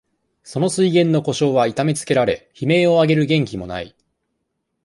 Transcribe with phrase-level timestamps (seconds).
[0.41, 3.95] その水源の湖沼は痛めつけられ、悲鳴を上げる元気も無い。